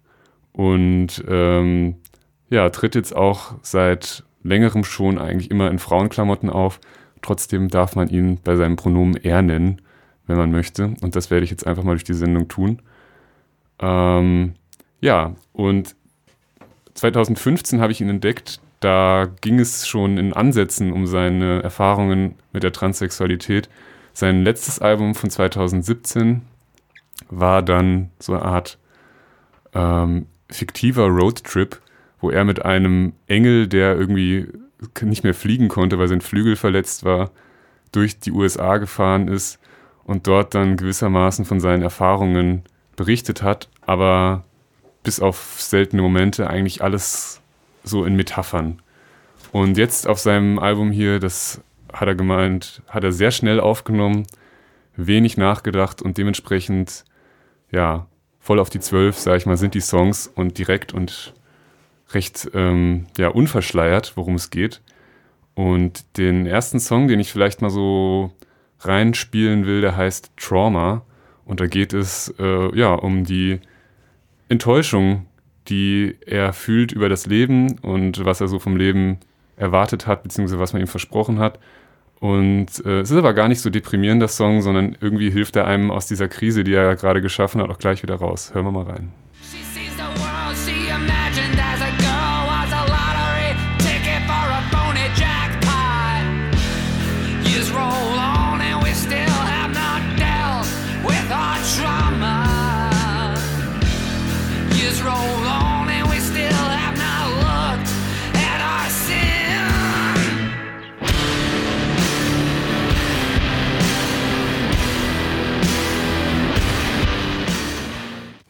[0.52, 1.96] und ähm,
[2.50, 6.80] ja, tritt jetzt auch seit längerem schon eigentlich immer in Frauenklamotten auf.
[7.22, 9.80] Trotzdem darf man ihn bei seinem Pronomen er nennen,
[10.26, 10.94] wenn man möchte.
[11.00, 12.80] Und das werde ich jetzt einfach mal durch die Sendung tun.
[13.80, 14.54] Ähm,
[15.00, 15.96] ja, und
[16.94, 18.60] 2015 habe ich ihn entdeckt.
[18.80, 23.68] Da ging es schon in Ansätzen um seine Erfahrungen mit der Transsexualität.
[24.12, 26.42] Sein letztes Album von 2017
[27.30, 28.78] war dann so eine Art
[29.72, 31.80] ähm, fiktiver Roadtrip,
[32.24, 34.48] wo er mit einem Engel, der irgendwie
[35.02, 37.30] nicht mehr fliegen konnte, weil sein Flügel verletzt war,
[37.92, 39.58] durch die USA gefahren ist
[40.04, 42.62] und dort dann gewissermaßen von seinen Erfahrungen
[42.96, 44.42] berichtet hat, aber
[45.02, 47.42] bis auf seltene Momente eigentlich alles
[47.82, 48.80] so in Metaphern.
[49.52, 51.60] Und jetzt auf seinem Album hier, das
[51.92, 54.26] hat er gemeint, hat er sehr schnell aufgenommen,
[54.96, 57.04] wenig nachgedacht und dementsprechend,
[57.70, 58.06] ja,
[58.40, 61.34] voll auf die Zwölf, sag ich mal, sind die Songs und direkt und
[62.14, 64.80] recht, ähm, ja, unverschleiert, worum es geht.
[65.54, 68.32] Und den ersten Song, den ich vielleicht mal so
[68.80, 71.02] reinspielen will, der heißt Trauma.
[71.44, 73.60] Und da geht es, äh, ja, um die
[74.48, 75.26] Enttäuschung,
[75.68, 79.18] die er fühlt über das Leben und was er so vom Leben
[79.56, 81.58] erwartet hat, beziehungsweise was man ihm versprochen hat.
[82.20, 85.90] Und äh, es ist aber gar nicht so deprimierender Song, sondern irgendwie hilft er einem
[85.90, 88.52] aus dieser Krise, die er gerade geschaffen hat, auch gleich wieder raus.
[88.54, 89.12] Hören wir mal rein.
[89.42, 90.33] She sees the world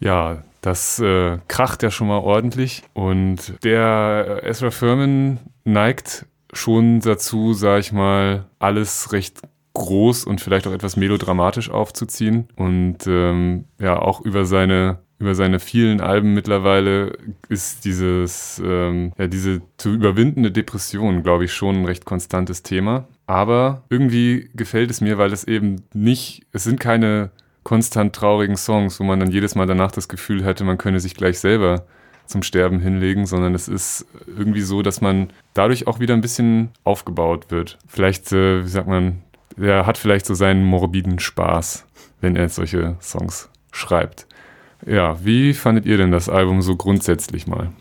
[0.04, 2.82] Ja, das äh, kracht ja schon mal ordentlich.
[2.92, 9.40] Und der Ezra Furman neigt schon dazu, sag ich mal, alles recht
[9.72, 12.48] groß und vielleicht auch etwas melodramatisch aufzuziehen.
[12.54, 17.16] Und ähm, ja, auch über seine über seine vielen Alben mittlerweile
[17.48, 23.06] ist dieses, ähm, ja, diese zu überwindende Depression, glaube ich, schon ein recht konstantes Thema.
[23.26, 27.30] Aber irgendwie gefällt es mir, weil es eben nicht, es sind keine
[27.64, 31.14] konstant traurigen Songs, wo man dann jedes Mal danach das Gefühl hätte, man könne sich
[31.14, 31.86] gleich selber
[32.26, 36.70] zum Sterben hinlegen, sondern es ist irgendwie so, dass man dadurch auch wieder ein bisschen
[36.84, 37.78] aufgebaut wird.
[37.86, 39.22] Vielleicht, äh, wie sagt man,
[39.58, 41.84] er hat vielleicht so seinen morbiden Spaß,
[42.20, 44.26] wenn er solche Songs schreibt.
[44.86, 47.72] Ja, wie fandet ihr denn das Album so grundsätzlich mal?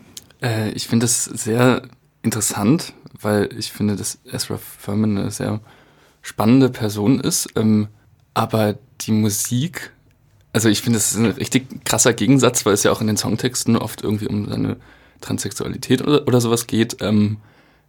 [0.42, 1.82] Äh, ich finde das sehr
[2.22, 5.60] interessant, weil ich finde, dass Ezra Furman eine sehr
[6.22, 7.48] spannende Person ist.
[7.56, 7.88] Ähm,
[8.32, 9.92] aber die Musik,
[10.52, 13.16] also ich finde, das ist ein richtig krasser Gegensatz, weil es ja auch in den
[13.16, 14.76] Songtexten oft irgendwie um seine
[15.20, 16.98] Transsexualität oder, oder sowas geht.
[17.00, 17.38] Ähm,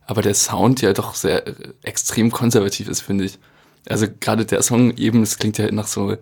[0.08, 3.40] aber der Sound ja doch sehr äh, extrem konservativ ist, finde ich.
[3.88, 6.18] Also gerade der Song eben, es klingt ja nach so,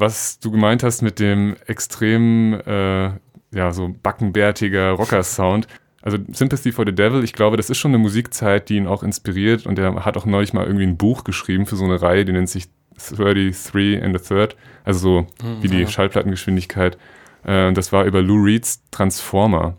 [0.00, 3.10] Was du gemeint hast mit dem extrem, äh,
[3.52, 5.66] ja, so backenbärtiger Rocker-Sound.
[6.02, 9.02] Also Sympathy for the Devil, ich glaube, das ist schon eine Musikzeit, die ihn auch
[9.02, 12.24] inspiriert und er hat auch neulich mal irgendwie ein Buch geschrieben für so eine Reihe,
[12.24, 15.26] die nennt sich 33 and a Third, also so
[15.62, 16.96] wie die Schallplattengeschwindigkeit.
[17.44, 19.76] Äh, und das war über Lou Reeds Transformer.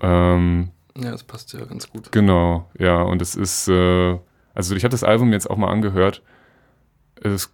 [0.00, 2.12] Ähm, Ja, das passt ja ganz gut.
[2.12, 4.18] Genau, ja, und es ist, äh,
[4.54, 6.22] also ich habe das Album jetzt auch mal angehört.
[7.22, 7.52] Es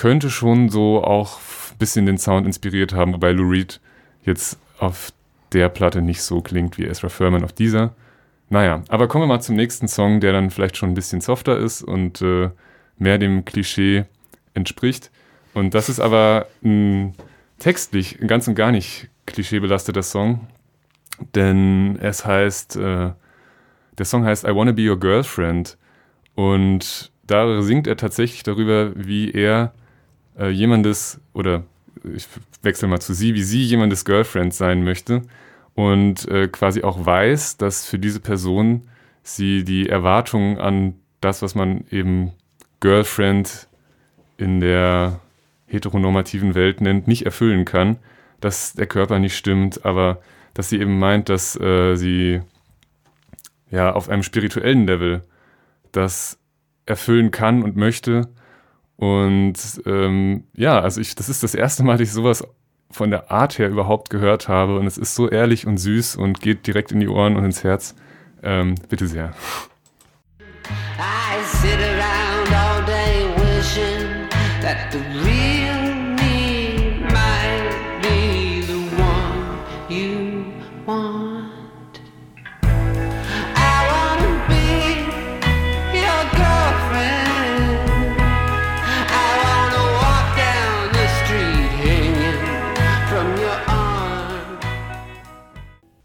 [0.00, 1.36] könnte schon so auch
[1.72, 3.80] ein bisschen den Sound inspiriert haben, wobei Lou Reed
[4.24, 5.12] jetzt auf
[5.52, 7.94] der Platte nicht so klingt wie Ezra Furman auf dieser.
[8.48, 11.58] Naja, aber kommen wir mal zum nächsten Song, der dann vielleicht schon ein bisschen softer
[11.58, 12.48] ist und äh,
[12.96, 14.06] mehr dem Klischee
[14.54, 15.10] entspricht.
[15.52, 17.12] Und das ist aber mh,
[17.58, 20.46] textlich ganz und gar nicht klischeebelasteter Song,
[21.34, 23.10] denn es heißt, äh,
[23.98, 25.76] der Song heißt I Wanna Be Your Girlfriend
[26.36, 29.74] und da singt er tatsächlich darüber, wie er
[30.40, 31.64] äh, jemandes, oder
[32.14, 32.26] ich
[32.62, 35.22] wechsle mal zu sie, wie sie jemandes Girlfriend sein möchte
[35.74, 38.88] und äh, quasi auch weiß, dass für diese Person
[39.22, 42.32] sie die Erwartungen an das, was man eben
[42.80, 43.68] Girlfriend
[44.38, 45.20] in der
[45.66, 47.98] heteronormativen Welt nennt, nicht erfüllen kann,
[48.40, 50.20] dass der Körper nicht stimmt, aber
[50.54, 52.40] dass sie eben meint, dass äh, sie
[53.70, 55.22] ja auf einem spirituellen Level
[55.92, 56.38] das
[56.86, 58.28] erfüllen kann und möchte.
[59.00, 59.54] Und
[59.86, 62.46] ähm, ja, also ich, das ist das erste Mal, dass ich sowas
[62.90, 64.78] von der Art her überhaupt gehört habe.
[64.78, 67.64] Und es ist so ehrlich und süß und geht direkt in die Ohren und ins
[67.64, 67.94] Herz.
[68.42, 69.32] Ähm, bitte sehr.
[70.98, 71.99] I sit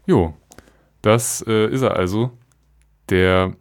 [0.06, 0.34] Jo,
[1.02, 2.30] das äh, ist er also.
[3.10, 3.52] Der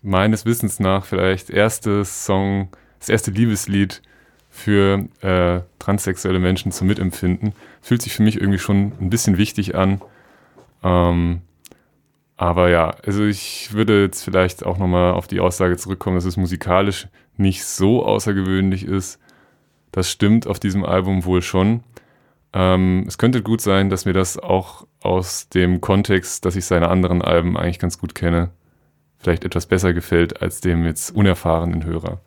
[0.00, 2.68] meines Wissens nach vielleicht erste Song,
[2.98, 4.02] das erste Liebeslied
[4.48, 7.52] für äh, transsexuelle Menschen zum Mitempfinden.
[7.80, 10.00] Fühlt sich für mich irgendwie schon ein bisschen wichtig an.
[10.82, 11.42] Ähm,
[12.36, 16.36] aber ja, also ich würde jetzt vielleicht auch nochmal auf die Aussage zurückkommen, dass es
[16.36, 19.18] musikalisch nicht so außergewöhnlich ist.
[19.90, 21.82] Das stimmt auf diesem Album wohl schon.
[22.52, 26.88] Ähm, es könnte gut sein, dass mir das auch aus dem Kontext, dass ich seine
[26.88, 28.50] anderen Alben eigentlich ganz gut kenne,
[29.18, 32.20] vielleicht etwas besser gefällt als dem jetzt unerfahrenen Hörer.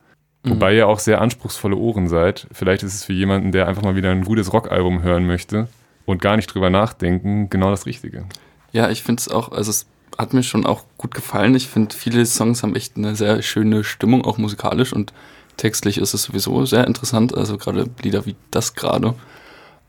[0.44, 0.52] Mhm.
[0.52, 2.48] Wobei ihr auch sehr anspruchsvolle Ohren seid.
[2.52, 5.68] Vielleicht ist es für jemanden, der einfach mal wieder ein gutes Rockalbum hören möchte
[6.06, 8.26] und gar nicht drüber nachdenken, genau das Richtige.
[8.72, 9.86] Ja, ich finde es auch, also es
[10.18, 11.56] hat mir schon auch gut gefallen.
[11.56, 15.14] Ich finde, viele Songs haben echt eine sehr schöne Stimmung, auch musikalisch und
[15.58, 17.36] textlich ist es sowieso sehr interessant.
[17.36, 19.14] Also gerade Lieder wie das gerade.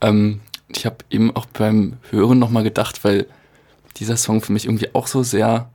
[0.01, 3.27] Ähm, ich habe eben auch beim Hören nochmal gedacht, weil
[3.97, 5.69] dieser Song für mich irgendwie auch so sehr,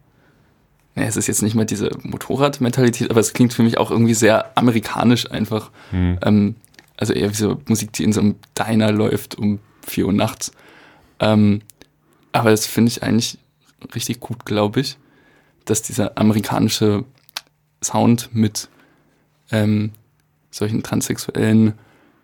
[0.95, 4.15] naja, es ist jetzt nicht mehr diese Motorradmentalität, aber es klingt für mich auch irgendwie
[4.15, 5.71] sehr amerikanisch einfach.
[5.91, 6.19] Hm.
[6.23, 6.57] Ähm,
[6.97, 10.53] also eher wie so Musik, die in so einem Diner läuft um 4 Uhr nachts.
[11.19, 11.63] Ähm,
[12.33, 13.39] aber das finde ich eigentlich
[13.95, 14.99] richtig gut, glaube ich,
[15.65, 17.05] dass dieser amerikanische
[17.83, 18.69] Sound mit
[19.51, 19.93] ähm,
[20.51, 21.75] solchen transsexuellen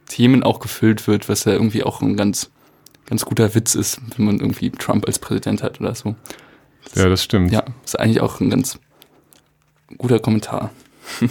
[0.09, 2.51] Themen auch gefüllt wird, was ja irgendwie auch ein ganz,
[3.07, 6.15] ganz guter Witz ist, wenn man irgendwie Trump als Präsident hat oder so.
[6.95, 7.53] Ja, das stimmt.
[7.53, 8.79] Ja, ist eigentlich auch ein ganz
[9.99, 10.71] guter Kommentar.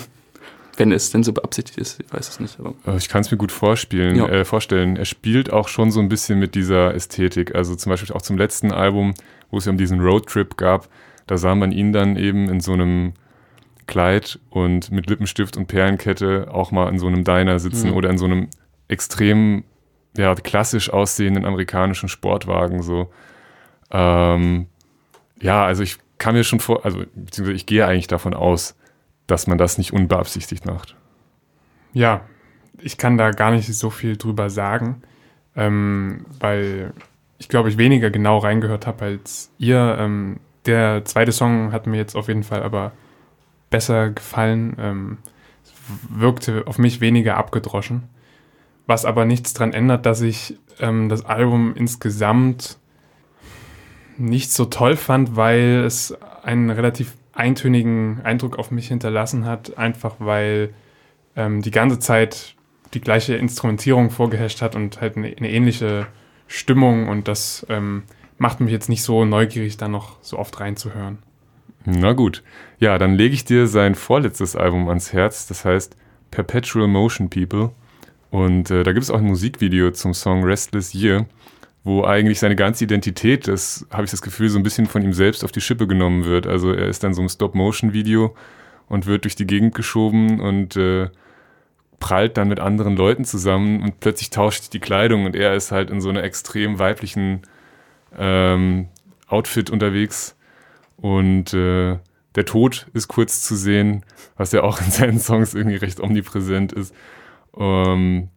[0.77, 2.57] wenn es denn so beabsichtigt ist, ich weiß es nicht.
[2.85, 4.27] Äh, Ich kann es mir gut vorspielen, Ja.
[4.27, 4.95] äh, vorstellen.
[4.95, 7.55] Er spielt auch schon so ein bisschen mit dieser Ästhetik.
[7.55, 9.15] Also zum Beispiel auch zum letzten Album,
[9.49, 10.87] wo es ja um diesen Roadtrip gab,
[11.25, 13.13] da sah man ihn dann eben in so einem
[13.87, 17.95] Kleid und mit Lippenstift und Perlenkette auch mal in so einem Diner sitzen Mhm.
[17.95, 18.47] oder in so einem
[18.88, 19.63] extrem
[20.15, 22.82] ja, klassisch aussehenden amerikanischen Sportwagen.
[22.82, 23.12] So.
[23.91, 24.67] Ähm,
[25.39, 28.76] ja, also ich kann mir schon vor, also beziehungsweise ich gehe eigentlich davon aus,
[29.28, 30.95] dass man das nicht unbeabsichtigt macht.
[31.93, 32.21] Ja,
[32.80, 35.02] ich kann da gar nicht so viel drüber sagen,
[35.56, 36.93] ähm, weil
[37.38, 39.97] ich glaube, ich weniger genau reingehört habe als ihr.
[40.00, 42.91] Ähm, der zweite Song hat mir jetzt auf jeden Fall aber
[43.69, 44.76] besser gefallen.
[44.80, 45.17] Ähm,
[46.10, 48.04] wirkte auf mich weniger abgedroschen.
[48.88, 52.78] Was aber nichts daran ändert, dass ich ähm, das Album insgesamt
[54.17, 60.15] nicht so toll fand, weil es einen relativ eintönigen Eindruck auf mich hinterlassen hat, einfach
[60.19, 60.73] weil
[61.36, 62.56] ähm, die ganze Zeit
[62.93, 66.08] die gleiche Instrumentierung vorgeherrscht hat und halt eine, eine ähnliche
[66.47, 68.04] Stimmung und das ähm,
[68.38, 71.19] macht mich jetzt nicht so neugierig, da noch so oft reinzuhören.
[71.86, 72.43] Na gut.
[72.80, 75.95] Ja, dann lege ich dir sein vorletztes Album ans Herz, das heißt
[76.32, 77.71] Perpetual Motion People.
[78.29, 81.25] Und äh, da gibt es auch ein Musikvideo zum Song Restless Year,
[81.83, 85.13] wo eigentlich seine ganze Identität, das habe ich das Gefühl, so ein bisschen von ihm
[85.13, 86.45] selbst auf die Schippe genommen wird.
[86.45, 88.36] Also er ist dann so ein Stop-Motion-Video
[88.89, 91.09] und wird durch die Gegend geschoben und äh,
[91.99, 95.71] prallt dann mit anderen Leuten zusammen und plötzlich tauscht sich die Kleidung und er ist
[95.71, 97.41] halt in so einer extrem weiblichen
[98.17, 98.88] ähm,
[99.28, 100.36] Outfit unterwegs
[100.97, 101.97] und äh,
[102.36, 104.03] der Tod ist kurz zu sehen,
[104.36, 106.93] was ja auch in seinen Songs irgendwie recht omnipräsent ist.
[107.58, 108.30] Ähm,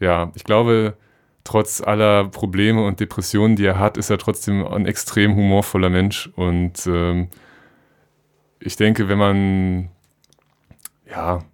[0.00, 0.96] ja, ich glaube,
[1.44, 6.30] trotz aller Probleme und Depressionen, die er hat, ist er trotzdem ein extrem humorvoller Mensch.
[6.36, 7.28] Und ähm,
[8.60, 9.88] ich denke, wenn man,
[11.08, 11.44] ja,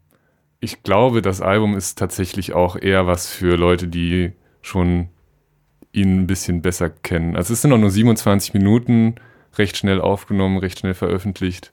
[0.60, 5.08] ich glaube, das Album ist tatsächlich auch eher was für Leute, die schon
[5.92, 7.36] ihn ein bisschen besser kennen.
[7.36, 9.16] Also es sind auch nur 27 Minuten,
[9.56, 11.72] recht schnell aufgenommen, recht schnell veröffentlicht.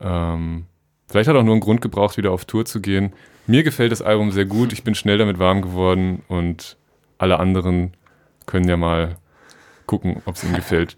[0.00, 0.66] Ähm,
[1.08, 3.12] vielleicht hat er auch nur einen Grund gebraucht, wieder auf Tour zu gehen.
[3.46, 6.78] Mir gefällt das Album sehr gut, ich bin schnell damit warm geworden und
[7.18, 7.92] alle anderen
[8.46, 9.16] können ja mal
[9.86, 10.96] gucken, ob es ihnen gefällt.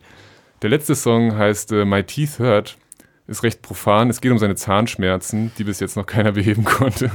[0.63, 2.79] Der letzte Song heißt äh, My Teeth Hurt,
[3.27, 4.11] ist recht profan.
[4.11, 7.11] Es geht um seine Zahnschmerzen, die bis jetzt noch keiner beheben konnte.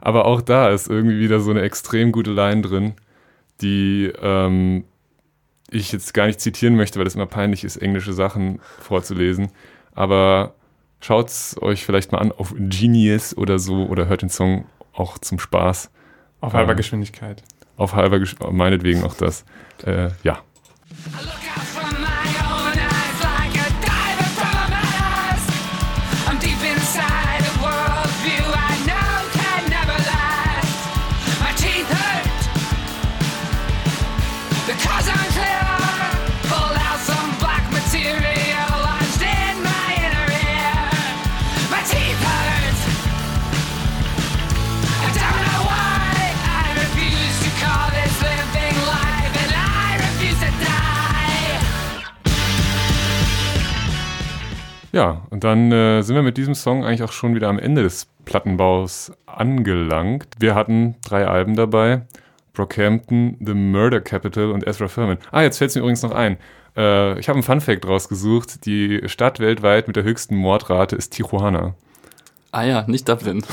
[0.00, 2.94] Aber auch da ist irgendwie wieder so eine extrem gute Line drin,
[3.60, 4.84] die ähm,
[5.70, 9.50] ich jetzt gar nicht zitieren möchte, weil es immer peinlich ist, englische Sachen vorzulesen.
[9.94, 10.54] Aber
[11.04, 15.18] schaut es euch vielleicht mal an auf Genius oder so oder hört den Song auch
[15.18, 15.90] zum Spaß.
[16.40, 17.42] Auf halber Ähm, Geschwindigkeit.
[17.76, 19.44] Auf halber Gesch meinetwegen auch das.
[19.84, 20.38] Äh, ja.
[54.94, 57.82] Ja, und dann äh, sind wir mit diesem Song eigentlich auch schon wieder am Ende
[57.82, 60.28] des Plattenbaus angelangt.
[60.38, 62.02] Wir hatten drei Alben dabei.
[62.52, 65.18] Brockhampton, The Murder Capital und Ezra Furman.
[65.32, 66.36] Ah, jetzt fällt es mir übrigens noch ein.
[66.76, 68.64] Äh, ich habe einen Funfact rausgesucht.
[68.66, 71.74] Die Stadt weltweit mit der höchsten Mordrate ist Tijuana.
[72.52, 73.44] Ah ja, nicht Dublin.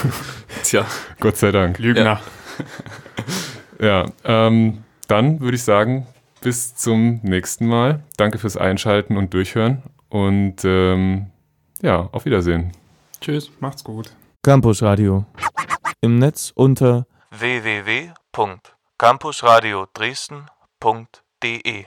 [0.64, 0.84] Tja.
[1.20, 1.78] Gott sei Dank.
[1.78, 2.20] Lügner.
[3.78, 6.08] Ja, ähm, dann würde ich sagen,
[6.40, 8.00] bis zum nächsten Mal.
[8.16, 9.82] Danke fürs Einschalten und Durchhören.
[10.10, 11.30] Und ähm,
[11.80, 12.72] ja, auf Wiedersehen.
[13.20, 14.12] Tschüss, macht's gut.
[14.42, 15.24] Campus Radio.
[16.00, 21.84] Im Netz unter www.campusradio Dresden.de